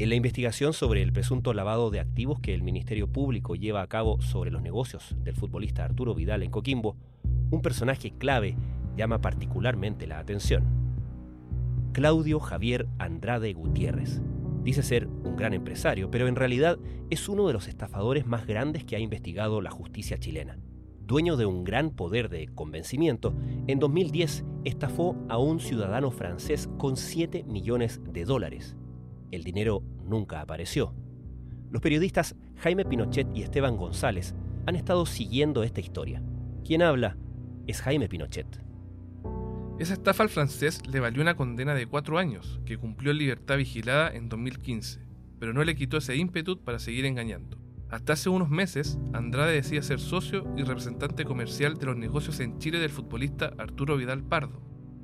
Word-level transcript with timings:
En 0.00 0.08
la 0.08 0.14
investigación 0.14 0.72
sobre 0.72 1.02
el 1.02 1.12
presunto 1.12 1.52
lavado 1.52 1.90
de 1.90 2.00
activos 2.00 2.40
que 2.40 2.54
el 2.54 2.62
Ministerio 2.62 3.06
Público 3.06 3.54
lleva 3.54 3.82
a 3.82 3.86
cabo 3.86 4.18
sobre 4.22 4.50
los 4.50 4.62
negocios 4.62 5.14
del 5.22 5.36
futbolista 5.36 5.84
Arturo 5.84 6.14
Vidal 6.14 6.42
en 6.42 6.50
Coquimbo, 6.50 6.96
un 7.50 7.60
personaje 7.60 8.10
clave 8.16 8.56
llama 8.96 9.20
particularmente 9.20 10.06
la 10.06 10.18
atención. 10.18 10.64
Claudio 11.92 12.40
Javier 12.40 12.88
Andrade 12.98 13.52
Gutiérrez. 13.52 14.22
Dice 14.62 14.82
ser 14.82 15.06
un 15.06 15.36
gran 15.36 15.52
empresario, 15.52 16.10
pero 16.10 16.28
en 16.28 16.36
realidad 16.36 16.78
es 17.10 17.28
uno 17.28 17.46
de 17.46 17.52
los 17.52 17.68
estafadores 17.68 18.24
más 18.24 18.46
grandes 18.46 18.84
que 18.84 18.96
ha 18.96 19.00
investigado 19.00 19.60
la 19.60 19.70
justicia 19.70 20.16
chilena. 20.16 20.56
Dueño 21.02 21.36
de 21.36 21.44
un 21.44 21.62
gran 21.62 21.90
poder 21.90 22.30
de 22.30 22.48
convencimiento, 22.48 23.34
en 23.66 23.78
2010 23.78 24.46
estafó 24.64 25.14
a 25.28 25.36
un 25.36 25.60
ciudadano 25.60 26.10
francés 26.10 26.70
con 26.78 26.96
7 26.96 27.44
millones 27.44 28.00
de 28.10 28.24
dólares. 28.24 28.76
El 29.30 29.44
dinero 29.44 29.82
nunca 30.04 30.40
apareció. 30.40 30.94
Los 31.70 31.82
periodistas 31.82 32.34
Jaime 32.56 32.84
Pinochet 32.84 33.28
y 33.34 33.42
Esteban 33.42 33.76
González 33.76 34.34
han 34.66 34.76
estado 34.76 35.06
siguiendo 35.06 35.62
esta 35.62 35.80
historia. 35.80 36.22
Quien 36.64 36.82
habla 36.82 37.16
es 37.66 37.80
Jaime 37.80 38.08
Pinochet. 38.08 38.46
Esa 39.78 39.94
estafa 39.94 40.22
al 40.22 40.28
francés 40.28 40.86
le 40.86 41.00
valió 41.00 41.22
una 41.22 41.36
condena 41.36 41.74
de 41.74 41.86
cuatro 41.86 42.18
años, 42.18 42.60
que 42.66 42.76
cumplió 42.76 43.12
en 43.12 43.18
libertad 43.18 43.56
vigilada 43.56 44.10
en 44.14 44.28
2015, 44.28 45.00
pero 45.38 45.54
no 45.54 45.64
le 45.64 45.74
quitó 45.74 45.96
ese 45.96 46.16
ímpetu 46.16 46.62
para 46.62 46.78
seguir 46.78 47.06
engañando. 47.06 47.56
Hasta 47.88 48.12
hace 48.12 48.28
unos 48.28 48.50
meses, 48.50 48.98
Andrade 49.12 49.54
decía 49.54 49.82
ser 49.82 49.98
socio 49.98 50.46
y 50.56 50.62
representante 50.64 51.24
comercial 51.24 51.78
de 51.78 51.86
los 51.86 51.96
negocios 51.96 52.38
en 52.40 52.58
Chile 52.58 52.78
del 52.78 52.90
futbolista 52.90 53.52
Arturo 53.58 53.96
Vidal 53.96 54.22
Pardo. 54.22 54.60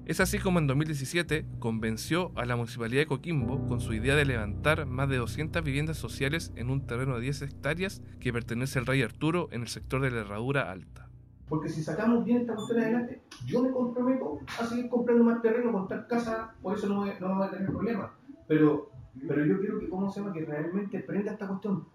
Es 0.07 0.21
así 0.21 0.39
como 0.39 0.61
en 0.61 0.69
2017 0.69 1.45
convenció 1.59 2.31
a 2.37 2.45
la 2.45 2.55
municipalidad 2.55 3.01
de 3.01 3.07
Coquimbo 3.07 3.67
con 3.67 3.81
su 3.81 3.93
idea 3.93 4.15
de 4.15 4.25
levantar 4.25 4.87
más 4.87 5.09
de 5.09 5.17
200 5.17 5.65
viviendas 5.65 5.97
sociales 5.97 6.53
en 6.55 6.71
un 6.71 6.87
terreno 6.87 7.17
de 7.17 7.23
10 7.23 7.43
hectáreas 7.43 8.01
que 8.21 8.33
pertenece 8.33 8.79
al 8.79 8.87
rey 8.87 9.03
Arturo 9.03 9.49
en 9.51 9.63
el 9.63 9.69
sector 9.69 10.01
de 10.01 10.13
la 10.13 10.21
Herradura 10.21 10.71
Alta. 10.71 11.09
Porque 11.49 11.69
si 11.69 11.83
sacamos 11.83 12.25
bien 12.25 12.43
esta 12.43 12.55
cuestión 12.55 12.83
adelante, 12.83 13.21
yo 13.47 13.65
me 13.65 13.73
comprometo 13.73 14.39
a 14.61 14.65
seguir 14.65 14.89
comprando 14.89 15.25
más 15.25 15.43
terreno, 15.43 15.73
montar 15.73 16.07
casa, 16.07 16.55
por 16.63 16.79
eso 16.79 16.87
no, 16.87 16.99
voy, 16.99 17.11
no 17.19 17.43
a 17.43 17.51
tener 17.51 17.67
problemas. 17.67 18.13
Pero, 18.47 18.93
pero 19.27 19.45
yo 19.45 19.59
quiero 19.59 19.81
que, 19.81 19.89
¿cómo 19.89 20.09
se 20.09 20.21
llama? 20.21 20.33
Que 20.33 20.45
realmente 20.45 21.01
prenda 21.01 21.33
esta 21.33 21.49
cuestión. 21.49 21.89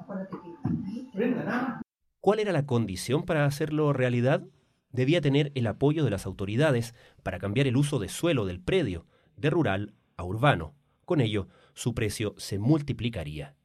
Prenda 1.14 1.46
nada. 1.46 1.81
¿Cuál 2.20 2.40
era 2.40 2.52
la 2.52 2.66
condición 2.66 3.23
para 3.23 3.46
hacerlo 3.46 3.94
realidad? 3.94 4.44
Debía 4.92 5.22
tener 5.22 5.52
el 5.56 5.67
apoyo 5.67 6.03
de 6.03 6.11
las 6.11 6.25
autoridades 6.25 6.94
para 7.23 7.39
cambiar 7.39 7.67
el 7.67 7.78
uso 7.78 8.00
de 8.00 8.09
suelo 8.09 8.45
del 8.45 8.59
predio, 8.59 9.08
de 9.38 9.50
rural 9.50 9.94
a 10.17 10.23
urbano. 10.23 10.75
Con 11.06 11.22
ello, 11.22 11.47
su 11.73 11.94
precio 11.94 12.36
se 12.38 12.59
multiplicaría. 12.59 13.56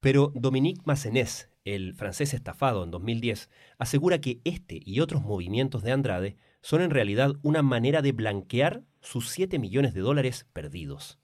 Pero 0.00 0.32
Dominique 0.34 0.82
Massenès, 0.84 1.50
el 1.64 1.94
francés 1.94 2.32
estafado 2.32 2.82
en 2.84 2.90
2010, 2.90 3.50
asegura 3.78 4.20
que 4.20 4.40
este 4.44 4.80
y 4.84 5.00
otros 5.00 5.22
movimientos 5.22 5.82
de 5.82 5.92
Andrade 5.92 6.36
son 6.62 6.80
en 6.80 6.90
realidad 6.90 7.34
una 7.42 7.62
manera 7.62 8.02
de 8.02 8.12
blanquear 8.12 8.82
sus 9.00 9.28
7 9.28 9.58
millones 9.58 9.94
de 9.94 10.00
dólares 10.00 10.46
perdidos. 10.52 11.18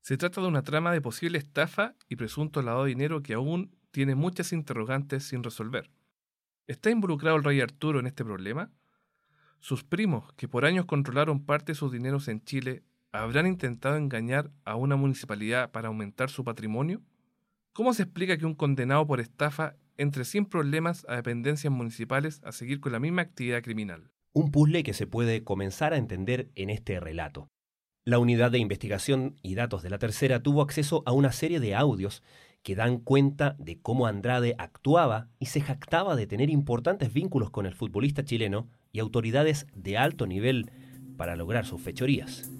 Se 0.00 0.16
trata 0.16 0.40
de 0.40 0.46
una 0.46 0.62
trama 0.62 0.92
de 0.92 1.00
posible 1.00 1.38
estafa 1.38 1.96
y 2.08 2.14
presunto 2.14 2.62
lavado 2.62 2.84
de 2.84 2.90
dinero 2.90 3.22
que 3.22 3.34
aún 3.34 3.76
tiene 3.90 4.14
muchas 4.14 4.52
interrogantes 4.52 5.24
sin 5.24 5.42
resolver. 5.42 5.90
¿Está 6.66 6.90
involucrado 6.90 7.36
el 7.36 7.44
rey 7.44 7.60
Arturo 7.60 8.00
en 8.00 8.08
este 8.08 8.24
problema? 8.24 8.72
¿Sus 9.60 9.84
primos, 9.84 10.32
que 10.32 10.48
por 10.48 10.64
años 10.64 10.84
controlaron 10.84 11.44
parte 11.44 11.72
de 11.72 11.76
sus 11.76 11.92
dineros 11.92 12.26
en 12.26 12.42
Chile, 12.42 12.82
habrán 13.12 13.46
intentado 13.46 13.96
engañar 13.96 14.50
a 14.64 14.74
una 14.74 14.96
municipalidad 14.96 15.70
para 15.70 15.88
aumentar 15.88 16.28
su 16.28 16.42
patrimonio? 16.42 17.02
¿Cómo 17.72 17.94
se 17.94 18.02
explica 18.02 18.36
que 18.36 18.46
un 18.46 18.56
condenado 18.56 19.06
por 19.06 19.20
estafa 19.20 19.76
entre 19.96 20.24
sin 20.24 20.44
problemas 20.44 21.06
a 21.08 21.14
dependencias 21.14 21.72
municipales 21.72 22.40
a 22.42 22.50
seguir 22.50 22.80
con 22.80 22.90
la 22.90 22.98
misma 22.98 23.22
actividad 23.22 23.62
criminal? 23.62 24.10
Un 24.32 24.50
puzzle 24.50 24.82
que 24.82 24.92
se 24.92 25.06
puede 25.06 25.44
comenzar 25.44 25.92
a 25.92 25.98
entender 25.98 26.50
en 26.56 26.70
este 26.70 26.98
relato. 26.98 27.48
La 28.04 28.18
unidad 28.18 28.50
de 28.50 28.58
investigación 28.58 29.36
y 29.40 29.54
datos 29.54 29.84
de 29.84 29.90
la 29.90 29.98
tercera 29.98 30.42
tuvo 30.42 30.62
acceso 30.62 31.04
a 31.06 31.12
una 31.12 31.30
serie 31.30 31.60
de 31.60 31.76
audios 31.76 32.24
que 32.66 32.74
dan 32.74 32.98
cuenta 32.98 33.54
de 33.60 33.78
cómo 33.80 34.08
Andrade 34.08 34.56
actuaba 34.58 35.28
y 35.38 35.46
se 35.46 35.60
jactaba 35.60 36.16
de 36.16 36.26
tener 36.26 36.50
importantes 36.50 37.12
vínculos 37.12 37.50
con 37.50 37.64
el 37.64 37.76
futbolista 37.76 38.24
chileno 38.24 38.66
y 38.90 38.98
autoridades 38.98 39.68
de 39.76 39.96
alto 39.96 40.26
nivel 40.26 40.72
para 41.16 41.36
lograr 41.36 41.64
sus 41.64 41.80
fechorías. 41.80 42.50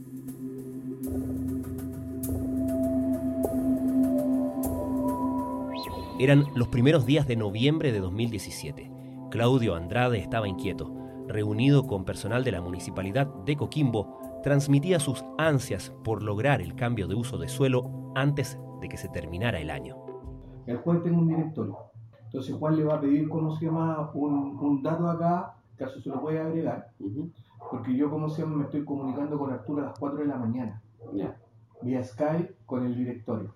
Eran 6.20 6.44
los 6.54 6.68
primeros 6.68 7.04
días 7.04 7.26
de 7.26 7.34
noviembre 7.34 7.90
de 7.90 7.98
2017. 7.98 8.88
Claudio 9.32 9.74
Andrade 9.74 10.20
estaba 10.20 10.46
inquieto. 10.46 10.94
Reunido 11.26 11.88
con 11.88 12.04
personal 12.04 12.44
de 12.44 12.52
la 12.52 12.60
municipalidad 12.60 13.26
de 13.44 13.56
Coquimbo, 13.56 14.40
transmitía 14.44 15.00
sus 15.00 15.24
ansias 15.36 15.92
por 16.04 16.22
lograr 16.22 16.62
el 16.62 16.76
cambio 16.76 17.08
de 17.08 17.16
uso 17.16 17.38
de 17.38 17.48
suelo 17.48 18.12
antes 18.14 18.56
de 18.80 18.88
que 18.88 18.96
se 18.96 19.08
terminara 19.08 19.60
el 19.60 19.70
año. 19.70 19.96
El 20.66 20.78
juez 20.78 21.02
tiene 21.02 21.18
un 21.18 21.28
directorio. 21.28 21.76
Entonces 22.24 22.54
Juan 22.56 22.76
le 22.76 22.84
va 22.84 22.96
a 22.96 23.00
pedir, 23.00 23.28
¿cómo 23.28 23.56
se 23.56 23.66
llama? 23.66 24.10
Un, 24.14 24.82
dato 24.82 25.08
acá, 25.08 25.54
caso 25.76 26.00
se 26.00 26.08
lo 26.08 26.20
puede 26.20 26.40
agregar, 26.40 26.90
porque 27.70 27.96
yo, 27.96 28.10
¿cómo 28.10 28.28
se 28.28 28.42
llama? 28.42 28.56
Me 28.56 28.64
estoy 28.64 28.84
comunicando 28.84 29.38
con 29.38 29.52
Arturo 29.52 29.82
a 29.82 29.86
las 29.86 29.98
4 29.98 30.18
de 30.20 30.26
la 30.26 30.36
mañana. 30.36 30.82
Vía 31.82 32.02
Skype 32.02 32.56
con 32.66 32.84
el 32.84 32.96
directorio 32.96 33.54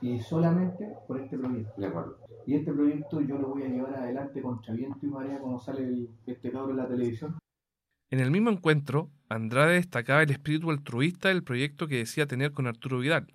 y 0.00 0.18
solamente 0.20 0.96
por 1.06 1.20
este 1.20 1.38
proyecto. 1.38 1.80
De 1.80 1.86
acuerdo. 1.86 2.18
Y 2.46 2.54
este 2.54 2.72
proyecto 2.72 3.20
yo 3.20 3.38
lo 3.38 3.48
voy 3.48 3.64
a 3.64 3.68
llevar 3.68 3.94
adelante 3.94 4.40
contra 4.42 4.74
viento 4.74 4.98
y 5.02 5.08
marea 5.08 5.38
como 5.38 5.58
sale 5.58 6.08
este 6.26 6.50
cabro 6.50 6.70
en 6.70 6.78
la 6.78 6.88
televisión. 6.88 7.38
En 8.10 8.18
el 8.18 8.30
mismo 8.30 8.50
encuentro, 8.50 9.10
Andrade 9.28 9.74
destacaba 9.74 10.22
el 10.22 10.30
espíritu 10.30 10.70
altruista 10.70 11.28
del 11.28 11.44
proyecto 11.44 11.86
que 11.86 11.98
decía 11.98 12.26
tener 12.26 12.52
con 12.52 12.66
Arturo 12.66 12.98
Vidal 12.98 13.28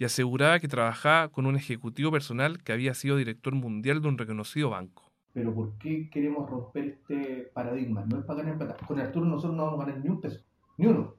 y 0.00 0.04
aseguraba 0.06 0.58
que 0.60 0.66
trabajaba 0.66 1.28
con 1.28 1.44
un 1.44 1.56
ejecutivo 1.56 2.10
personal 2.10 2.62
que 2.62 2.72
había 2.72 2.94
sido 2.94 3.18
director 3.18 3.54
mundial 3.54 4.00
de 4.00 4.08
un 4.08 4.16
reconocido 4.16 4.70
banco. 4.70 5.04
Pero 5.34 5.54
¿por 5.54 5.76
qué 5.76 6.08
queremos 6.08 6.48
romper 6.48 6.86
este 6.86 7.50
paradigma? 7.52 8.06
No 8.06 8.18
es 8.18 8.24
para 8.24 8.40
ganar 8.40 8.56
plata. 8.56 8.86
Con 8.86 8.98
Arturo 8.98 9.26
nosotros 9.26 9.54
no 9.54 9.66
vamos 9.66 9.80
a 9.80 9.84
ganar 9.84 10.02
ni 10.02 10.08
un 10.08 10.18
peso, 10.22 10.40
ni 10.78 10.86
uno, 10.86 11.12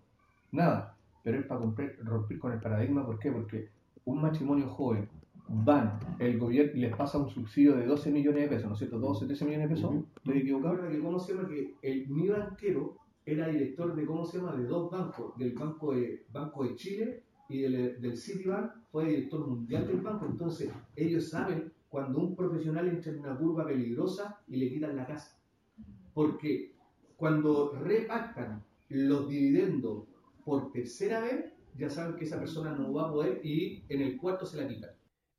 nada. 0.51 0.97
Pero 1.23 1.37
es 1.37 1.45
para 1.45 1.61
romper 1.61 2.39
con 2.39 2.53
el 2.53 2.59
paradigma, 2.59 3.05
¿por 3.05 3.19
qué? 3.19 3.31
Porque 3.31 3.69
un 4.05 4.19
matrimonio 4.19 4.67
joven 4.67 5.07
van, 5.47 5.99
el 6.17 6.39
gobierno 6.39 6.73
les 6.73 6.95
pasa 6.95 7.19
un 7.19 7.29
subsidio 7.29 7.75
de 7.75 7.85
12 7.85 8.09
millones 8.09 8.41
de 8.41 8.49
pesos, 8.49 8.67
¿no 8.67 8.73
es 8.73 8.79
cierto? 8.79 8.97
12, 8.97 9.27
13 9.27 9.45
millones 9.45 9.69
de 9.69 9.75
pesos. 9.75 9.95
Estoy 10.15 10.39
equivocado. 10.39 10.89
Que, 10.89 10.99
¿Cómo 10.99 11.19
se 11.19 11.35
llama? 11.35 11.47
Que 11.47 11.75
el, 11.83 12.07
mi 12.07 12.29
banquero 12.29 12.97
era 13.27 13.47
director 13.47 13.95
de, 13.95 14.05
¿cómo 14.07 14.25
se 14.25 14.39
llama? 14.39 14.55
De 14.55 14.65
dos 14.65 14.89
bancos, 14.89 15.37
del 15.37 15.53
Banco 15.53 15.93
de, 15.93 16.25
banco 16.31 16.63
de 16.63 16.75
Chile 16.75 17.23
y 17.51 17.61
del, 17.61 18.01
del 18.01 18.17
Citibank, 18.17 18.71
fue 18.91 19.09
director 19.09 19.47
mundial 19.47 19.87
del 19.87 20.01
banco. 20.01 20.25
Entonces, 20.25 20.69
ellos 20.95 21.29
saben 21.29 21.71
cuando 21.89 22.19
un 22.19 22.35
profesional 22.35 22.87
entra 22.87 23.11
en 23.11 23.19
una 23.19 23.37
curva 23.37 23.65
peligrosa 23.65 24.39
y 24.47 24.57
le 24.57 24.69
quitan 24.69 24.95
la 24.95 25.05
casa. 25.05 25.37
Porque 26.13 26.75
cuando 27.17 27.73
repactan 27.73 28.63
los 28.89 29.29
dividendos 29.29 30.05
por 30.43 30.71
tercera 30.71 31.21
vez, 31.21 31.53
ya 31.77 31.89
saben 31.89 32.15
que 32.15 32.25
esa 32.25 32.39
persona 32.39 32.73
no 32.73 32.93
va 32.93 33.07
a 33.07 33.11
poder 33.11 33.45
y 33.45 33.83
en 33.89 34.01
el 34.01 34.17
cuarto 34.17 34.45
se 34.45 34.57
la 34.61 34.67
quitan. 34.67 34.91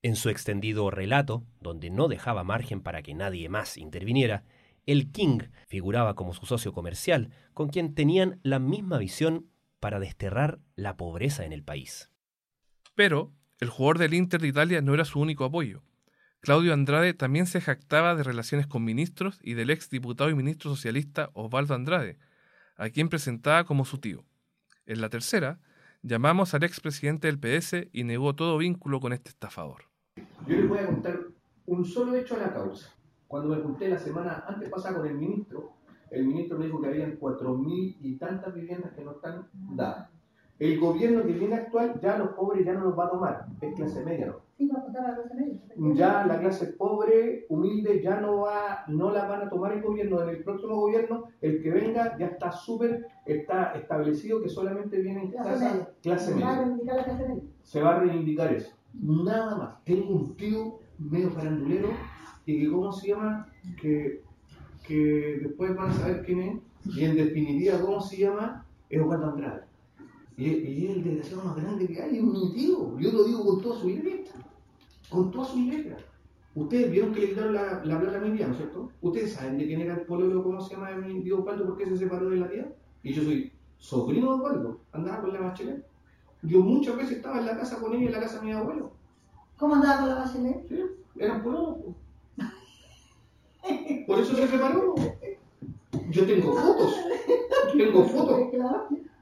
En 0.03 0.17
su 0.17 0.31
extendido 0.31 0.91
relato, 0.91 1.45
donde 1.61 1.91
no 1.91 2.09
dejaba 2.09 2.45
margen 2.45 2.83
para 2.83 3.03
que 3.03 3.15
nadie 3.15 3.49
más 3.49 3.77
interviniera, 3.77 4.45
el 4.85 5.13
King 5.13 5.39
figuraba 5.69 6.15
como 6.15 6.35
su 6.35 6.45
socio 6.45 6.73
comercial, 6.73 7.31
con 7.55 7.69
quien 7.69 7.95
tenían 7.95 8.41
la 8.43 8.59
misma 8.59 8.99
visión 8.99 9.47
para 9.83 10.01
desterrar 10.01 10.61
la 10.77 10.97
pobreza 10.97 11.45
en 11.45 11.53
el 11.53 11.63
país. 11.63 12.11
Pero 12.95 13.35
el 13.61 13.69
jugador 13.69 13.99
del 13.99 14.15
Inter 14.15 14.41
de 14.41 14.49
Italia 14.49 14.81
no 14.81 14.95
era 14.95 15.05
su 15.05 15.21
único 15.21 15.45
apoyo. 15.45 15.83
Claudio 16.41 16.73
Andrade 16.73 17.13
también 17.13 17.47
se 17.47 17.61
jactaba 17.61 18.15
de 18.15 18.23
relaciones 18.23 18.67
con 18.67 18.83
ministros 18.83 19.39
y 19.43 19.53
del 19.53 19.69
ex 19.69 19.91
diputado 19.91 20.31
y 20.31 20.35
ministro 20.35 20.71
socialista 20.71 21.29
Osvaldo 21.35 21.75
Andrade, 21.75 22.19
a 22.77 22.89
quien 22.89 23.11
presentaba 23.11 23.65
como 23.65 23.85
su 23.85 23.99
tío. 23.99 24.25
En 24.87 25.01
la 25.01 25.11
tercera, 25.11 25.61
Llamamos 26.05 26.53
al 26.53 26.65
expresidente 26.65 27.29
del 27.29 27.39
PS 27.39 27.87
y 27.93 28.03
negó 28.03 28.35
todo 28.35 28.59
vínculo 28.59 28.99
con 28.99 29.13
este 29.13 29.29
estafador. 29.29 29.85
Yo 30.49 30.57
les 30.57 30.69
voy 30.69 30.81
a 30.81 30.87
contar 30.87 31.21
un 31.67 31.85
solo 31.85 32.17
hecho 32.17 32.35
a 32.35 32.39
la 32.39 32.53
causa. 32.53 32.93
Cuando 33.29 33.55
me 33.55 33.63
junté 33.63 33.89
la 33.89 33.99
semana 33.99 34.45
antes 34.49 34.69
pasada 34.69 34.97
con 34.97 35.07
el 35.07 35.15
ministro, 35.15 35.77
el 36.13 36.27
ministro 36.27 36.59
me 36.59 36.67
dijo 36.67 36.81
que 36.81 36.89
habían 36.89 37.17
cuatro 37.17 37.55
mil 37.57 37.97
y 38.01 38.17
tantas 38.17 38.55
viviendas 38.55 38.93
que 38.93 39.05
no 39.05 39.13
están 39.13 39.47
dadas. 39.75 40.09
el 40.59 40.79
gobierno 40.79 41.23
que 41.25 41.33
viene 41.33 41.57
actual 41.57 41.99
ya 42.01 42.17
los 42.19 42.31
pobres 42.31 42.65
ya 42.65 42.75
no 42.75 42.85
los 42.85 42.99
va 42.99 43.07
a 43.07 43.11
tomar, 43.11 43.47
es 43.61 43.75
clase 43.75 44.05
media, 44.05 44.27
¿no? 44.27 44.37
Sí, 44.57 44.69
va 44.69 44.81
a 44.81 44.85
votar 44.87 45.07
a 45.07 45.09
la 45.11 45.17
clase 45.17 45.35
media. 45.35 45.61
Ya 45.95 46.27
la 46.27 46.39
clase 46.39 46.67
pobre, 46.75 47.47
humilde, 47.49 48.01
ya 48.01 48.21
no 48.21 48.43
va, 48.43 48.85
no 48.87 49.11
la 49.11 49.27
van 49.27 49.43
a 49.43 49.49
tomar 49.49 49.73
el 49.73 49.83
gobierno. 49.83 50.23
En 50.23 50.29
el 50.29 50.45
próximo 50.45 50.77
gobierno, 50.77 51.25
el 51.41 51.63
que 51.63 51.71
venga 51.71 52.17
ya 52.19 52.27
está 52.27 52.53
súper, 52.53 53.07
está 53.27 53.73
establecido 53.73 54.41
que 54.41 54.49
solamente 54.49 55.01
viene 55.01 55.23
en 55.23 55.31
Clase 55.31 55.49
clase, 55.49 55.65
media. 55.65 55.89
clase 56.03 56.41
Va 56.41 56.53
a 56.53 56.59
reivindicar 56.59 56.97
la 56.97 57.05
clase 57.05 57.29
media. 57.29 57.43
Se 57.63 57.83
va 57.83 57.97
a 57.97 57.99
reivindicar 58.01 58.53
eso. 58.53 58.77
Nada 59.01 59.57
más. 59.57 59.85
Tengo 59.85 60.15
un 60.15 60.37
tío 60.37 60.79
medio 60.99 61.31
farandulero 61.31 61.89
y 62.47 62.61
que, 62.61 62.71
¿cómo 62.71 62.93
se 62.93 63.09
llama? 63.09 63.49
Que, 63.81 64.23
que 64.87 65.41
después 65.43 65.75
van 65.77 65.91
a 65.91 65.95
saber 65.95 66.23
quién 66.25 66.41
es. 66.41 66.59
Y 66.97 67.05
en 67.05 67.17
definitiva, 67.17 67.81
¿cómo 67.81 68.01
se 68.01 68.19
llama? 68.19 68.67
Es 68.89 69.01
Osvaldo 69.01 69.27
Andrade. 69.27 69.63
Y, 70.37 70.49
y 70.49 70.87
es 70.87 70.97
el 70.97 71.05
desgraciado 71.05 71.45
más 71.45 71.57
grande 71.57 71.87
que 71.87 72.03
hay, 72.03 72.17
es 72.17 72.23
mi 72.23 72.53
tío. 72.53 72.99
Yo 72.99 73.13
lo 73.13 73.25
digo 73.25 73.45
con 73.45 73.63
todas 73.63 73.81
sus 73.81 73.93
letras. 73.93 74.37
Con 75.09 75.31
todas 75.31 75.49
sus 75.49 75.61
letras. 75.61 76.03
Ustedes 76.55 76.91
vieron 76.91 77.13
que 77.13 77.21
le 77.21 77.29
quitaron 77.31 77.55
la, 77.55 77.83
la 77.85 78.01
plata 78.01 78.19
a 78.19 78.21
mi 78.21 78.37
tía, 78.37 78.47
¿no 78.47 78.53
es 78.53 78.59
cierto? 78.59 78.91
Ustedes 79.01 79.33
saben 79.33 79.59
de 79.59 79.67
quién 79.67 79.81
era 79.81 79.95
el 79.95 80.03
pololo, 80.03 80.43
¿cómo 80.43 80.61
se 80.61 80.75
llama 80.75 80.91
de 80.91 80.97
mi 80.97 81.23
tío 81.23 81.39
Osvaldo? 81.39 81.67
¿Por 81.67 81.79
qué 81.79 81.87
se 81.87 81.97
separó 81.97 82.29
de 82.29 82.37
la 82.37 82.51
tía? 82.51 82.73
Y 83.03 83.13
yo 83.13 83.23
soy 83.23 83.53
sobrino 83.79 84.27
de 84.27 84.43
Osvaldo. 84.43 84.81
Andaba 84.93 85.23
con 85.23 85.33
la 85.33 85.41
bachelet. 85.41 85.87
Yo 86.43 86.61
muchas 86.61 86.97
veces 86.97 87.19
estaba 87.19 87.39
en 87.39 87.47
la 87.47 87.57
casa 87.57 87.79
con 87.81 87.95
ella, 87.95 88.07
en 88.07 88.13
la 88.13 88.21
casa 88.21 88.41
de 88.41 88.47
mi 88.47 88.53
abuelo. 88.53 88.93
¿Cómo 89.57 89.77
andaba 89.77 90.01
con 90.01 90.09
la 90.09 90.15
Bachelet? 90.17 90.69
¿sí? 90.69 90.83
Eran 91.17 91.43
pololos. 91.43 91.95
Po. 93.63 94.07
Por 94.07 94.21
eso 94.21 94.35
se 94.35 94.49
separó. 94.49 94.95
Yo 96.11 96.27
tengo 96.27 96.55
fotos. 96.55 96.97
Tengo 97.77 98.05
fotos. 98.05 98.41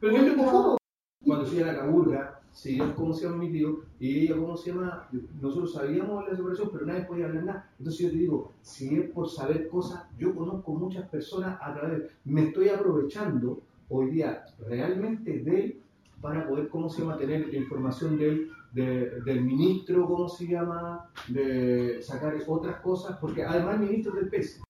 Pero 0.00 0.16
yo 0.16 0.24
tengo 0.24 0.44
fotos. 0.44 0.76
Cuando 1.24 1.52
iba 1.52 1.68
a 1.68 1.72
la 1.72 1.78
caburga, 1.78 2.40
se 2.52 2.72
iba 2.72 2.94
cómo 2.94 3.12
se 3.12 3.24
llama 3.24 3.36
mi 3.36 3.52
tío, 3.52 3.80
y 3.98 4.24
ella 4.24 4.36
cómo 4.36 4.56
se 4.56 4.70
llama, 4.70 5.08
nosotros 5.40 5.72
sabíamos 5.72 6.26
la 6.28 6.36
separación, 6.36 6.70
pero 6.72 6.86
nadie 6.86 7.04
podía 7.04 7.26
hablar 7.26 7.44
nada. 7.44 7.70
Entonces 7.78 8.00
yo 8.00 8.10
te 8.10 8.16
digo, 8.16 8.52
si 8.62 8.98
es 8.98 9.10
por 9.10 9.28
saber 9.28 9.68
cosas, 9.68 10.04
yo 10.18 10.34
conozco 10.34 10.72
muchas 10.72 11.08
personas 11.08 11.58
a 11.62 11.74
través, 11.74 12.10
me 12.24 12.44
estoy 12.44 12.70
aprovechando 12.70 13.60
hoy 13.88 14.10
día 14.10 14.44
realmente 14.66 15.38
de 15.38 15.60
él 15.60 15.80
para 16.20 16.48
poder, 16.48 16.68
cómo 16.68 16.88
se 16.88 17.02
llama, 17.02 17.16
tener 17.16 17.54
información 17.54 18.18
de 18.18 18.28
él, 18.28 18.50
de- 18.72 19.20
del 19.22 19.42
ministro, 19.42 20.06
cómo 20.06 20.28
se 20.28 20.46
llama, 20.46 21.10
de 21.28 22.00
sacar 22.02 22.34
otras 22.46 22.80
cosas, 22.80 23.18
porque 23.20 23.44
además 23.44 23.74
el 23.74 23.80
ministro 23.80 24.12
del 24.14 24.28
PES. 24.28 24.62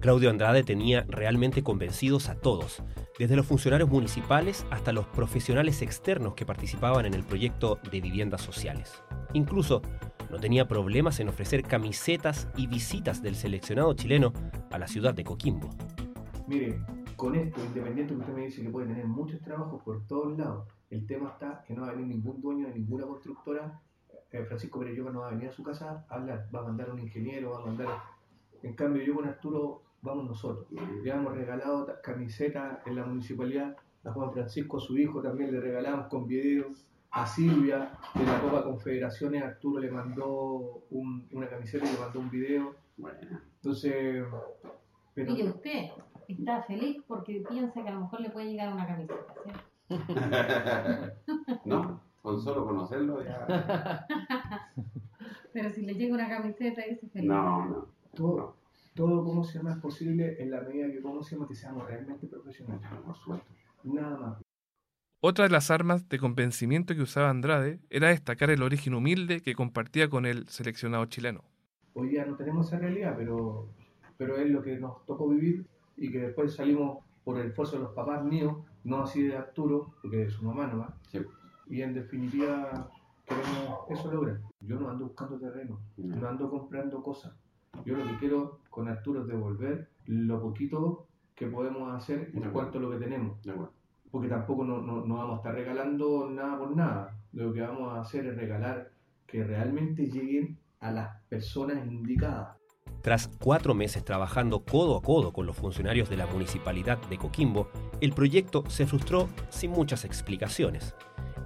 Claudio 0.00 0.30
Andrade 0.30 0.62
tenía 0.62 1.04
realmente 1.08 1.62
convencidos 1.62 2.28
a 2.28 2.36
todos, 2.36 2.82
desde 3.18 3.34
los 3.34 3.46
funcionarios 3.46 3.90
municipales 3.90 4.64
hasta 4.70 4.92
los 4.92 5.06
profesionales 5.06 5.82
externos 5.82 6.34
que 6.34 6.46
participaban 6.46 7.04
en 7.04 7.14
el 7.14 7.24
proyecto 7.24 7.80
de 7.90 8.00
viviendas 8.00 8.40
sociales. 8.42 9.02
Incluso 9.32 9.82
no 10.30 10.38
tenía 10.38 10.68
problemas 10.68 11.18
en 11.20 11.28
ofrecer 11.28 11.62
camisetas 11.62 12.48
y 12.56 12.68
visitas 12.68 13.22
del 13.22 13.34
seleccionado 13.34 13.92
chileno 13.94 14.32
a 14.70 14.78
la 14.78 14.86
ciudad 14.86 15.14
de 15.14 15.24
Coquimbo. 15.24 15.70
Mire, 16.46 16.80
con 17.16 17.34
esto, 17.34 17.60
independiente 17.64 18.14
usted 18.14 18.32
me 18.32 18.42
dice 18.42 18.62
que 18.62 18.70
puede 18.70 18.86
tener 18.86 19.06
muchos 19.06 19.40
trabajos 19.40 19.82
por 19.82 20.06
todos 20.06 20.38
lados, 20.38 20.68
el 20.90 21.06
tema 21.06 21.30
está 21.30 21.62
que 21.66 21.74
no 21.74 21.82
va 21.82 21.88
a 21.88 21.92
venir 21.92 22.08
ningún 22.08 22.40
dueño 22.40 22.66
de 22.68 22.74
ninguna 22.74 23.06
constructora. 23.06 23.80
eh, 24.30 24.44
Francisco 24.44 24.78
Perelloca 24.78 25.10
no 25.10 25.20
va 25.20 25.28
a 25.28 25.30
venir 25.30 25.48
a 25.48 25.52
su 25.52 25.62
casa 25.62 26.04
a 26.08 26.14
hablar, 26.14 26.48
va 26.54 26.60
a 26.60 26.64
mandar 26.64 26.90
un 26.90 26.98
ingeniero, 26.98 27.52
va 27.52 27.58
a 27.62 27.66
mandar. 27.66 27.88
En 28.62 28.74
cambio, 28.74 29.02
yo 29.02 29.14
con 29.14 29.26
Arturo 29.26 29.82
vamos 30.02 30.26
nosotros. 30.26 30.66
Le 31.02 31.10
hemos 31.10 31.34
regalado 31.34 31.84
ta- 31.86 32.00
camisetas 32.02 32.86
en 32.86 32.96
la 32.96 33.04
municipalidad, 33.06 33.76
a 34.04 34.12
Juan 34.12 34.32
Francisco, 34.32 34.76
a 34.78 34.80
su 34.80 34.96
hijo, 34.98 35.22
también 35.22 35.50
le 35.52 35.60
regalamos 35.60 36.06
con 36.08 36.26
videos. 36.26 36.84
A 37.10 37.24
Silvia 37.26 37.90
de 38.14 38.24
la 38.26 38.38
Copa 38.40 38.62
Confederaciones, 38.64 39.42
Arturo 39.42 39.80
le 39.80 39.90
mandó 39.90 40.82
un- 40.90 41.26
una 41.32 41.48
camiseta 41.48 41.88
y 41.88 41.92
le 41.94 41.98
mandó 41.98 42.20
un 42.20 42.30
video. 42.30 42.74
Bueno, 42.98 43.18
Entonces, 43.56 44.24
pero 45.14 45.32
Y 45.36 45.42
usted 45.48 45.86
está 46.28 46.62
feliz 46.64 47.02
porque 47.08 47.42
piensa 47.48 47.82
que 47.82 47.88
a 47.88 47.92
lo 47.92 48.00
mejor 48.02 48.20
le 48.20 48.30
puede 48.30 48.50
llegar 48.50 48.72
una 48.72 48.86
camiseta, 48.86 49.34
¿cierto? 49.42 49.60
no, 51.64 52.00
con 52.22 52.40
solo 52.40 52.66
conocerlo 52.66 53.24
ya. 53.24 54.06
Pero 55.52 55.70
si 55.70 55.82
le 55.82 55.94
llega 55.94 56.14
una 56.14 56.28
camiseta, 56.28 56.82
dice 56.82 57.08
feliz. 57.08 57.28
No, 57.28 57.66
no. 57.66 57.86
todo, 58.14 58.56
todo 58.94 59.24
como 59.24 59.42
se 59.44 59.58
llama 59.58 59.72
es 59.72 59.78
posible 59.78 60.42
en 60.42 60.50
la 60.50 60.60
medida 60.60 60.86
que 60.88 61.00
como 61.00 61.22
se 61.22 61.34
llama 61.34 61.48
que 61.48 61.54
seamos 61.54 61.86
realmente 61.86 62.26
profesionales. 62.26 62.86
Por 63.04 63.16
supuesto. 63.16 63.46
Nada 63.84 64.16
más. 64.18 64.38
Otra 65.20 65.46
de 65.46 65.50
las 65.50 65.70
armas 65.72 66.08
de 66.08 66.18
convencimiento 66.18 66.94
que 66.94 67.02
usaba 67.02 67.30
Andrade 67.30 67.80
era 67.90 68.08
destacar 68.08 68.50
el 68.50 68.62
origen 68.62 68.94
humilde 68.94 69.40
que 69.40 69.54
compartía 69.54 70.08
con 70.08 70.26
el 70.26 70.48
seleccionado 70.48 71.06
chileno. 71.06 71.42
Hoy 71.94 72.10
día 72.10 72.24
no 72.24 72.36
tenemos 72.36 72.68
esa 72.68 72.78
realidad, 72.78 73.14
pero, 73.16 73.68
pero 74.16 74.36
es 74.36 74.48
lo 74.48 74.62
que 74.62 74.78
nos 74.78 75.04
tocó 75.06 75.28
vivir 75.28 75.66
y 75.96 76.12
que 76.12 76.20
después 76.20 76.54
salimos 76.54 76.98
por 77.24 77.40
el 77.40 77.48
esfuerzo 77.48 77.76
de 77.76 77.82
los 77.82 77.92
papás 77.94 78.24
míos, 78.24 78.58
no 78.84 79.02
así 79.02 79.22
de 79.22 79.36
Arturo, 79.36 79.94
porque 80.02 80.18
de 80.18 80.30
su 80.30 80.44
mamá 80.44 80.66
nomás. 80.66 80.94
Sí. 81.10 81.20
Y 81.68 81.82
en 81.82 81.94
definitiva 81.94 82.88
queremos 83.26 83.78
eso 83.90 84.12
lograr. 84.12 84.40
Yo 84.60 84.78
no 84.80 84.88
ando 84.90 85.06
buscando 85.06 85.38
terreno, 85.38 85.78
no 85.96 86.28
ando 86.28 86.50
comprando 86.50 87.02
cosas. 87.02 87.32
Yo 87.84 87.96
lo 87.96 88.04
que 88.04 88.16
quiero 88.18 88.60
con 88.70 88.88
Arturo 88.88 89.20
es 89.22 89.26
devolver 89.28 89.88
lo 90.06 90.40
poquito 90.40 91.06
que 91.34 91.46
podemos 91.46 91.94
hacer 91.94 92.30
en 92.34 92.50
cuanto 92.50 92.78
a 92.78 92.80
lo 92.80 92.90
que 92.90 92.96
tenemos. 92.98 93.40
De 93.42 93.52
acuerdo. 93.52 93.72
porque 94.10 94.28
tampoco 94.28 94.64
no, 94.64 94.80
no- 94.80 95.04
no 95.04 95.16
vamos 95.16 95.34
a 95.34 95.36
estar 95.36 95.54
regalando 95.54 96.30
nada 96.30 96.58
por 96.58 96.74
nada. 96.74 97.14
Lo 97.34 97.52
que 97.52 97.60
vamos 97.60 97.92
a 97.92 98.00
hacer 98.00 98.24
es 98.26 98.36
regalar 98.36 98.90
que 99.26 99.44
realmente 99.44 100.06
lleguen 100.10 100.56
a 100.80 100.90
las 100.90 101.22
personas 101.28 101.86
indicadas. 101.86 102.56
Tras 103.02 103.28
cuatro 103.38 103.74
meses 103.74 104.04
trabajando 104.04 104.64
codo 104.64 104.96
a 104.96 105.02
codo 105.02 105.32
con 105.32 105.46
los 105.46 105.56
funcionarios 105.56 106.10
de 106.10 106.16
la 106.16 106.26
municipalidad 106.26 106.98
de 107.08 107.18
Coquimbo, 107.18 107.68
el 108.00 108.12
proyecto 108.12 108.64
se 108.68 108.86
frustró 108.86 109.28
sin 109.50 109.70
muchas 109.70 110.04
explicaciones. 110.04 110.94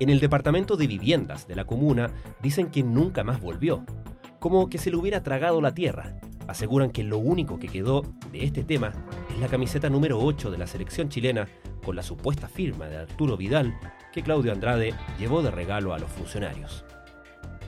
En 0.00 0.08
el 0.08 0.20
departamento 0.20 0.76
de 0.76 0.86
viviendas 0.86 1.46
de 1.46 1.54
la 1.54 1.64
comuna 1.64 2.10
dicen 2.42 2.70
que 2.70 2.82
nunca 2.82 3.22
más 3.22 3.40
volvió, 3.40 3.84
como 4.40 4.68
que 4.68 4.78
se 4.78 4.90
le 4.90 4.96
hubiera 4.96 5.22
tragado 5.22 5.60
la 5.60 5.74
tierra. 5.74 6.18
Aseguran 6.48 6.90
que 6.90 7.04
lo 7.04 7.18
único 7.18 7.58
que 7.58 7.68
quedó 7.68 8.02
de 8.32 8.44
este 8.44 8.64
tema 8.64 8.92
es 9.30 9.38
la 9.38 9.48
camiseta 9.48 9.88
número 9.88 10.18
8 10.18 10.50
de 10.50 10.58
la 10.58 10.66
selección 10.66 11.08
chilena 11.08 11.46
con 11.84 11.94
la 11.94 12.02
supuesta 12.02 12.48
firma 12.48 12.86
de 12.86 12.96
Arturo 12.96 13.36
Vidal 13.36 13.78
que 14.12 14.22
Claudio 14.22 14.52
Andrade 14.52 14.94
llevó 15.18 15.42
de 15.42 15.50
regalo 15.50 15.94
a 15.94 15.98
los 15.98 16.10
funcionarios. 16.10 16.84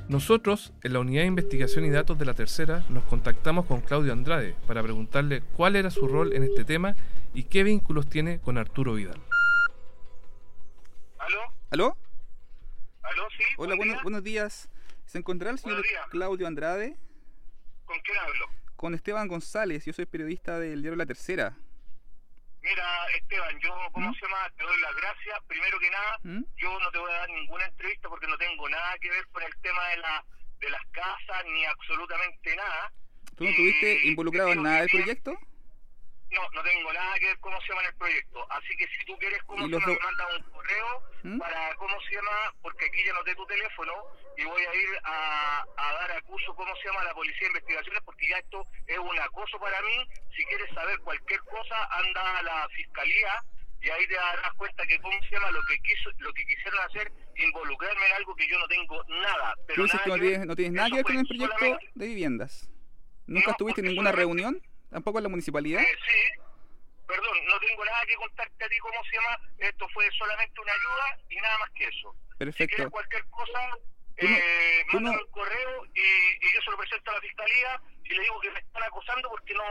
Nosotros, 0.09 0.75
en 0.83 0.93
la 0.93 1.01
Unidad 1.01 1.23
de 1.23 1.29
Investigación 1.29 1.85
y 1.87 1.91
Datos 1.91 2.19
de 2.19 2.27
la 2.27 2.35
Tercera, 2.35 2.85
nos 2.91 3.05
contactamos 3.05 3.65
con 3.65 3.81
Claudio 3.81 4.13
Andrade 4.13 4.55
para 4.67 4.83
preguntarle 4.83 5.43
cuál 5.57 5.77
era 5.77 5.91
su 5.91 6.07
rol 6.07 6.35
en 6.35 6.43
este 6.43 6.65
tema 6.65 6.95
y 7.33 7.45
qué 7.45 7.63
vínculos 7.63 8.07
tiene 8.07 8.39
con 8.39 8.59
Arturo 8.59 8.95
Vidal. 8.95 9.19
¿Aló? 11.19 11.41
¿Aló? 11.71 11.97
¿Aló? 13.03 13.23
Sí. 13.31 13.45
Hola, 13.57 13.69
buen 13.69 13.79
buenos, 13.79 13.95
día. 13.95 14.03
buenos 14.03 14.23
días. 14.23 14.69
¿Se 15.07 15.19
encontrará 15.19 15.53
el 15.53 15.59
señor. 15.59 15.83
Claudio 16.11 16.47
Andrade? 16.47 16.97
¿Con 17.87 17.97
quién 18.01 18.19
hablo? 18.19 18.47
Con 18.77 18.93
Esteban 18.95 19.27
González, 19.27 19.87
yo 19.87 19.95
soy 19.95 20.05
periodista 20.05 20.59
del 20.59 20.83
diario 20.83 20.97
La 20.97 21.07
Tercera. 21.07 21.57
Mira, 22.65 23.07
Esteban, 23.15 23.61
yo, 23.61 23.77
¿cómo 23.93 24.11
¿Mm? 24.11 24.15
se 24.15 24.27
llama? 24.27 24.49
Te 24.57 24.65
doy 24.65 24.81
las 24.81 24.97
gracias. 24.97 25.39
Primero 25.47 25.79
que 25.79 25.91
nada, 25.91 26.19
¿Mm? 26.23 26.43
yo 26.57 26.79
no 26.81 26.91
te 26.91 26.99
voy 26.99 27.13
a 27.13 27.19
dar 27.19 27.29
ninguna 27.29 27.67
entrevista 27.67 28.09
porque 28.09 28.27
no 28.27 28.39
tengo 28.39 28.67
nada 28.71 28.97
que 29.03 29.11
ver 29.11 29.27
con 29.33 29.43
el 29.43 29.53
tema 29.61 29.87
de, 29.89 29.97
la, 29.99 30.25
de 30.61 30.71
las 30.71 30.81
casas 30.91 31.45
ni 31.45 31.65
absolutamente 31.67 32.57
nada. 32.57 32.91
¿Tú 33.37 33.45
no 33.45 33.51
estuviste 33.51 34.01
Y 34.05 34.09
involucrado 34.09 34.53
en 34.53 34.63
nada 34.63 34.81
del 34.81 34.89
proyecto? 34.89 35.39
No, 36.35 36.43
no 36.53 36.63
tengo 36.63 36.93
nada 36.93 37.15
que 37.19 37.27
ver 37.27 37.39
cómo 37.39 37.61
se 37.61 37.69
llama 37.69 37.83
en 37.83 37.89
el 37.89 37.95
proyecto. 37.97 38.47
Así 38.51 38.77
que 38.77 38.87
si 38.89 39.05
tú 39.07 39.17
quieres, 39.19 39.43
¿cómo 39.45 39.63
¿Y 39.67 39.71
se 39.71 39.71
los 39.71 39.81
llama? 39.81 39.93
do- 39.95 39.99
Me 40.01 40.07
manda 40.07 40.37
un 40.37 40.43
correo 40.51 41.03
¿Mm? 41.23 41.39
para, 41.39 41.75
¿cómo 41.77 42.01
se 42.03 42.15
llama? 42.17 42.53
Porque 42.63 42.87
aquí 42.87 43.05
ya 43.07 43.13
noté 43.13 43.35
tu 43.37 43.47
teléfono 43.47 43.93
y 44.37 44.45
voy 44.45 44.63
a 44.63 44.75
ir 44.75 44.89
a, 45.05 45.65
a 45.77 45.93
dar 45.95 46.13
acuso, 46.13 46.55
¿cómo 46.57 46.75
se 46.77 46.89
llama? 46.89 47.01
A 47.03 47.05
la 47.05 47.15
Policía 47.15 47.41
de 47.43 47.47
Investigaciones 47.49 48.03
porque 48.05 48.29
ya 48.29 48.39
esto 48.39 48.67
es 48.87 48.99
un 48.99 49.19
acoso 49.21 49.59
para 49.61 49.81
mí. 49.83 50.09
Si 50.37 50.45
quieres 50.47 50.69
saber 50.75 50.99
cualquier 51.01 51.41
cosa, 51.45 51.77
anda 52.03 52.39
a 52.39 52.43
la 52.43 52.69
Fiscalía 52.75 53.33
y 53.81 53.91
ahí 53.91 54.07
te 54.09 54.15
darás 54.15 54.53
cuenta 54.55 54.87
que, 54.87 54.99
¿cómo 55.01 55.17
se 55.23 55.31
llama? 55.37 55.51
Lo 55.53 55.63
que 55.65 55.79
quiso, 55.81 56.11
lo 56.19 56.33
que 56.33 56.45
quisieron 56.47 56.81
hacer, 56.89 57.13
involucrarme 57.37 58.07
en 58.07 58.13
algo 58.15 58.35
que 58.35 58.49
yo 58.49 58.59
no 58.59 58.67
tengo 58.67 59.05
nada. 59.09 59.55
Pero 59.67 59.75
Tú 59.77 59.83
dices 59.83 59.95
nada 60.01 60.05
que 60.05 60.11
no 60.11 60.19
tienes, 60.19 60.47
no 60.47 60.57
tienes 60.57 60.73
nada 60.73 60.89
que 60.89 60.95
ver 60.97 61.05
con 61.05 61.17
el 61.19 61.27
proyecto 61.27 61.79
de 61.95 62.07
viviendas. 62.07 62.71
¿Nunca 63.27 63.47
No, 63.47 63.53
estuviste 63.53 63.81
en 63.83 63.87
ninguna 63.89 64.11
reunión? 64.13 64.61
¿Tampoco 64.95 65.19
en 65.19 65.25
la 65.25 65.29
municipalidad? 65.29 65.83
Eh, 65.83 65.99
sí, 66.07 66.41
perdón, 67.09 67.37
no 67.49 67.59
tengo 67.59 67.85
nada 67.85 67.99
que 68.07 68.15
contarte 68.15 68.65
a 68.65 68.69
ti, 68.69 68.79
¿cómo 68.79 68.95
se 69.11 69.17
llama? 69.17 69.39
Esto 69.59 69.89
fue 69.93 70.09
solamente 70.17 70.61
una 70.61 70.73
ayuda 70.73 71.19
y 71.31 71.37
nada 71.37 71.59
más 71.59 71.71
que 71.73 71.85
eso. 71.89 72.15
Si 72.15 72.37
quieres 72.39 72.55
Perfecto. 72.57 72.91
cualquier 72.93 73.25
cosa, 73.27 73.69
no- 73.71 73.77
eh, 74.19 74.85
mándame 74.93 75.17
no- 75.17 75.23
un 75.25 75.31
correo 75.33 75.85
y, 75.95 76.01
y 76.01 76.55
yo 76.55 76.61
se 76.65 76.71
lo 76.71 76.77
presento 76.79 77.11
a 77.11 77.15
la 77.15 77.21
fiscalía 77.23 77.81
y 78.05 78.15
le 78.15 78.23
digo 78.23 78.41
que 78.41 78.51
me 78.53 78.61
están 78.61 78.83
acosando 78.85 79.29
porque 79.31 79.53
no... 79.55 79.63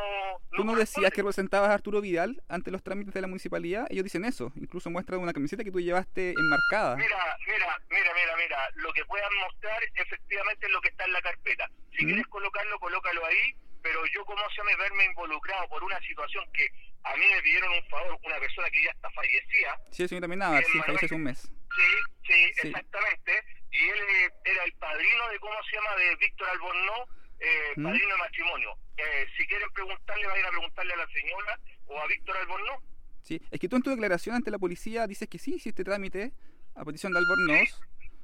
Tú 0.51 0.65
no 0.65 0.75
decías 0.75 1.09
que 1.11 1.21
representabas 1.21 1.69
a 1.69 1.73
Arturo 1.75 2.01
Vidal 2.01 2.43
ante 2.49 2.69
los 2.69 2.83
trámites 2.83 3.13
de 3.13 3.21
la 3.21 3.27
municipalidad. 3.27 3.87
Ellos 3.91 4.03
dicen 4.03 4.25
eso. 4.25 4.51
Incluso 4.57 4.89
muestran 4.89 5.21
una 5.21 5.31
camiseta 5.31 5.63
que 5.63 5.71
tú 5.71 5.79
llevaste 5.79 6.31
enmarcada. 6.37 6.97
Mira, 6.97 7.37
mira, 7.47 7.79
mira, 7.89 8.13
mira, 8.13 8.35
mira, 8.35 8.69
lo 8.75 8.91
que 8.91 9.05
puedan 9.05 9.33
mostrar 9.39 9.81
efectivamente 9.95 10.65
es 10.65 10.71
lo 10.73 10.81
que 10.81 10.89
está 10.89 11.05
en 11.05 11.13
la 11.13 11.21
carpeta. 11.21 11.69
Si 12.03 12.07
quieres 12.07 12.27
colocarlo, 12.27 12.79
colócalo 12.79 13.25
ahí, 13.25 13.55
pero 13.81 13.99
yo 14.13 14.25
como 14.25 14.41
se 14.55 14.63
me 14.63 14.75
verme 14.75 15.05
involucrado 15.05 15.67
por 15.69 15.83
una 15.83 15.99
situación 16.01 16.43
que 16.53 16.67
a 17.03 17.15
mí 17.15 17.23
me 17.33 17.41
pidieron 17.41 17.71
un 17.73 17.89
favor, 17.89 18.17
una 18.23 18.37
persona 18.39 18.69
que 18.69 18.83
ya 18.83 18.91
está 18.91 19.09
fallecida, 19.11 19.79
Sí, 19.91 20.03
eso 20.03 20.15
yo 20.15 20.21
también 20.21 20.39
nada. 20.39 20.57
Sí, 20.59 20.79
falleció 20.79 21.05
hace 21.05 21.15
un 21.15 21.23
mes. 21.23 21.39
sí, 21.41 21.81
sí, 22.27 22.33
Sí. 22.61 22.67
exactamente, 22.67 23.43
y 23.71 23.77
él 23.89 23.99
eh, 23.99 24.29
era 24.45 24.63
el 24.65 24.73
padrino 24.73 25.29
de, 25.29 25.39
¿cómo 25.39 25.55
se 25.69 25.75
llama?, 25.75 25.95
de 25.95 26.15
Víctor 26.17 26.49
Albornoz, 26.49 27.09
eh, 27.39 27.73
¿Mm? 27.77 27.83
padrino 27.83 28.07
de 28.07 28.17
matrimonio. 28.17 28.69
Eh, 28.97 29.25
si 29.37 29.47
quieren 29.47 29.69
preguntarle, 29.73 30.27
vayan 30.27 30.45
a 30.45 30.49
preguntarle 30.49 30.93
a 30.93 30.97
la 30.97 31.07
señora 31.07 31.59
o 31.87 31.99
a 31.99 32.07
Víctor 32.07 32.37
Albornoz. 32.37 32.83
Sí, 33.21 33.41
es 33.51 33.59
que 33.59 33.67
tú 33.69 33.75
en 33.77 33.83
tu 33.83 33.89
declaración 33.89 34.35
ante 34.35 34.51
la 34.51 34.59
policía 34.59 35.07
dices 35.07 35.27
que 35.29 35.39
sí 35.39 35.55
hiciste 35.55 35.83
trámite 35.83 36.33
a 36.75 36.83
petición 36.85 37.13
de 37.13 37.19
Albornoz 37.19 37.79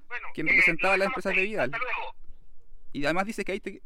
Bueno, 0.07 0.27
¿Quién 0.33 0.48
eh, 0.48 0.51
representaba 0.51 0.95
lo 0.98 1.00
las 1.00 1.07
empresas 1.07 1.36
de. 1.36 1.41
Vidal? 1.41 1.71
Hasta 1.74 1.77
luego. 1.77 2.15
Y 2.91 3.05
además 3.05 3.25
dices 3.25 3.46
que 3.46 3.51
ahí 3.53 3.60
te, 3.60 3.81